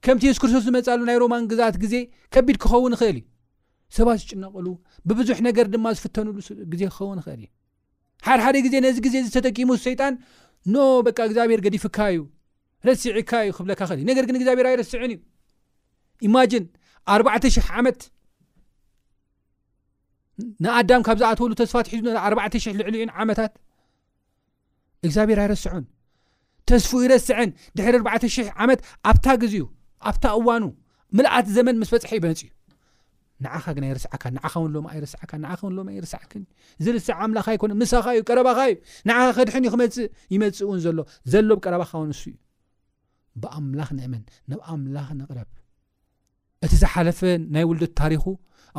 ከምቲ 0.06 0.24
የሱስ 0.28 0.40
ክርስቶስ 0.44 0.64
ዝመፃሉ 0.68 1.02
ናይ 1.10 1.18
ሮማን 1.24 1.44
ግዛት 1.52 1.76
ግዜ 1.84 1.96
ከቢድ 2.34 2.56
ክኸውን 2.64 2.94
ይክእል 2.96 3.18
እዩ 3.22 3.24
ሰባት 3.98 4.18
ዝጭነቕሉ 4.22 4.68
ብብዙሕ 5.10 5.38
ነገር 5.48 5.66
ድማ 5.74 5.86
ዝፍተኑሉ 5.98 6.36
ግዜ 6.72 6.82
ክኸውን 6.94 7.18
ይኽእል 7.22 7.42
እዩ 7.46 7.50
ሓደሓደ 8.28 8.58
ግዜ 8.66 8.76
ነዚ 8.86 8.98
ግዜ 9.06 9.16
ዝተጠቂሙ 9.28 9.70
ሰይጣን 9.86 10.14
ኖ 10.74 10.84
በቃ 11.08 11.18
እግዚኣብሄር 11.30 11.62
ገዲፍካ 11.68 11.98
እዩ 12.14 12.20
ረስዕካእዩ 12.88 13.50
ክብካክእል 13.58 13.98
እዩ 14.02 14.06
ነገር 14.12 14.24
ግን 14.30 14.36
እግዚኣብሔር 14.40 14.68
ኣይረስዕን 14.72 15.12
እዩ 15.14 15.18
ኢማጅን 16.28 16.66
ኣባዕተሽ 17.16 17.58
ዓመት 17.80 18.00
ንኣዳም 20.64 21.02
ካብ 21.08 21.18
ዝኣተወሉ 21.22 21.52
ተስፋት 21.62 21.88
ሒዙ 21.94 22.06
40 22.22 22.68
ልዕልዩን 22.80 23.12
ዓመታት 23.22 23.52
እግዚኣብሄር 25.06 25.40
ኣይረስዑን 25.44 25.84
ተስፉ 26.70 26.90
ይረስዐን 27.06 27.50
ድሕሪ 27.78 27.96
4ዕ00 28.18 28.48
ዓመት 28.64 28.80
ኣብታ 29.10 29.26
ግዜኡ 29.42 29.64
ኣብታ 30.10 30.26
እዋኑ 30.40 30.64
ምልኣት 31.18 31.48
ዘመን 31.56 31.76
ምስ 31.82 31.90
በፅሐ 31.94 32.12
ይበነፅ 32.20 32.42
እዩ 32.46 32.52
ንዓኻ 33.44 33.66
ግን 33.78 33.84
ይርስዓካ 33.90 34.24
ኻንሎርዝርስዕ 35.56 36.14
ሳኻእዩቀረኻዩ 37.94 38.74
ንዓኻ 39.10 39.26
ክድሕን 39.38 39.66
ዩ 39.68 39.72
ክመፅእ 39.74 40.08
ይመፅእ 40.36 40.64
እውን 40.68 40.80
ዘሎ 40.86 41.00
ዘሎብቀረባኻ 41.34 41.92
ው 42.02 42.06
ንሱእዩ 42.12 42.36
ብኣምላኽ 43.44 43.90
ንእምን 43.98 44.24
ብኣምላኽ 44.50 45.08
ንቅረብ 45.20 45.50
እቲ 46.66 46.74
ዝሓለፈ 46.82 47.20
ናይ 47.54 47.64
ውልደት 47.70 47.94
ታሪኹ 48.02 48.24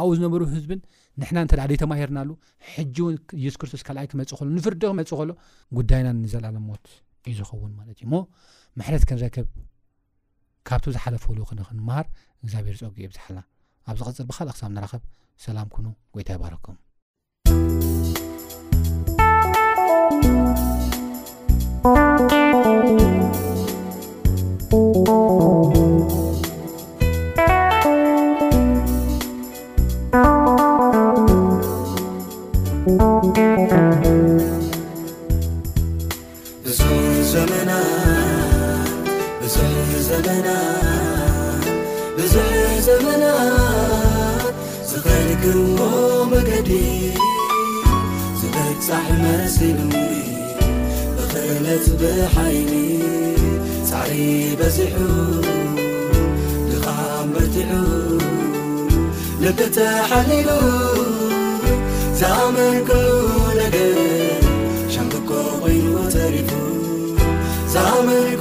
ኣብኡ 0.00 0.10
ዝነበሩ 0.18 0.42
ህዝብን 0.54 0.80
ንሕና 1.20 1.38
እንተ 1.44 1.52
ደይተማሂርናሉ 1.70 2.30
ሕጂ 2.74 2.96
ውን 3.06 3.16
የሱስ 3.44 3.56
ክርስቶስ 3.62 3.82
ካልኣይ 3.86 4.06
ክመፅእ 4.12 4.38
ኸሎ 4.40 4.48
ንፍርዲ 4.56 4.82
ክመፅእ 4.92 5.18
ኸእሎ 5.20 5.30
ጉዳይና 5.78 6.08
ንዘለለ 6.22 6.56
ሞት 6.68 6.84
እዩ 7.28 7.34
ዝኸውን 7.40 7.72
ማለት 7.78 7.96
እዩ 8.02 8.08
ሞ 8.14 8.20
ምሕረት 8.78 9.04
ከንረከብ 9.10 9.46
ካብቲ 10.70 10.86
ዝሓለፈሉ 10.96 11.38
ክንክንምሃር 11.50 12.06
እግዚኣብሔር 12.44 12.78
ፀጊ 12.82 12.96
ይብዝሓልና 13.06 13.40
ኣብ 13.90 13.96
ዚቕፅር 14.00 14.26
ብካልእ 14.30 14.54
ክሳብ 14.56 14.70
ንራኸብ 14.78 15.02
ሰላም 15.46 15.70
ኩኑ 15.76 15.86
ጎይታ 16.16 16.30
ይ 16.34 16.40
ባህረኩም 16.42 16.82
ብዙሕ 42.16 42.50
ዘበና 42.86 43.24
ዝኸልግዎ 44.90 45.78
መገዲ 46.32 46.70
ዝበሳሕ 48.40 49.06
መስን 49.24 49.80
ብኽእነት 51.16 51.86
ብሓይኒ 52.00 52.72
ሳዕሪ 53.90 54.14
በዚዑ 54.60 54.96
ንኻምበትዑ 56.70 57.72
ልብተሓልዩ 59.44 60.48
ዝኣመልኩ 62.20 62.90
ለግ 63.58 63.76
ሻንግኮ 64.94 65.30
ኮይኑ 65.62 65.94
ተሪሑ 66.16 66.50
ዘኣመልኩ 67.74 68.40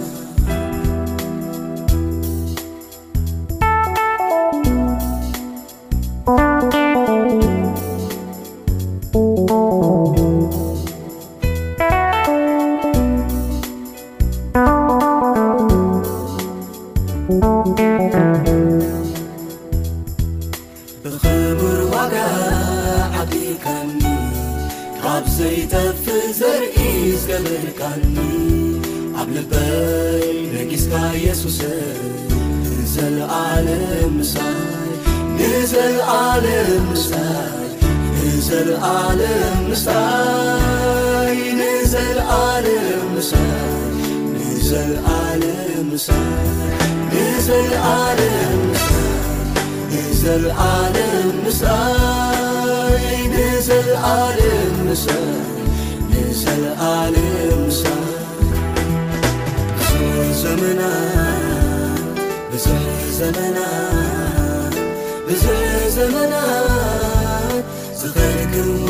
ዘብዙሕ 63.21 65.63
ዘመናት 65.95 67.51
ዝኸርግሞ 67.99 68.87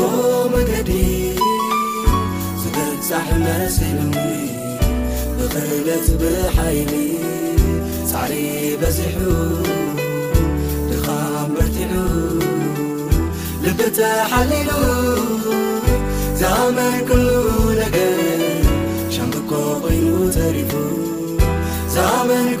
መገዲ 0.54 0.90
ዝደሳሕ 2.62 3.26
ለስይንዊ 3.44 4.16
ብክለት 5.38 6.06
ብሓይሊ 6.20 6.92
ሳዕሪ 8.12 8.34
በዚሑ 8.82 9.16
ድኻምረትሉ 10.92 11.92
ልብተ 13.64 13.98
ሓሊሉ 14.32 14.70
ዛመን 16.42 16.96
ኩሉ 17.10 17.28
ለ 17.80 17.82
ሻምብኮ 19.16 19.52
ኮይሉ 19.84 20.08
ተሪፉ 20.38 20.72
መንሉ 22.28 22.60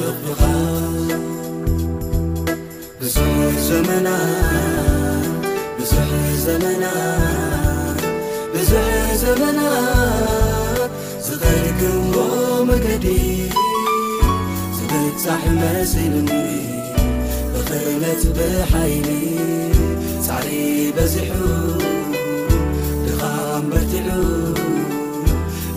ብኻብዙሕ 0.00 1.14
ዘመና 3.68 4.08
ብዙሕ 5.78 6.10
ዘመና 6.44 6.84
ብዙሕ 8.54 8.88
ዘመና 9.22 9.60
ዝኸልግምዎ 11.26 12.18
መገዲ 12.70 13.06
ዝብሳሕ 14.78 15.42
መስን 15.60 16.16
ብክለት 17.54 18.22
ብሓይኒ 18.38 19.08
ሳዕሪ 20.26 20.50
በዚሑ 20.98 21.32
ድኻምበትሉ 23.06 24.08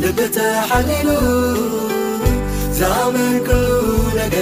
ንብተ 0.03 0.37
ሓእሉ 0.69 1.09
ዘኣምርኩም 2.79 3.80
م 4.29 4.33